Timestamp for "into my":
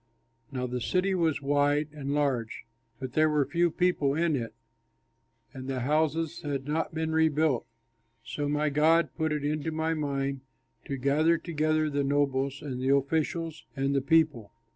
9.45-9.93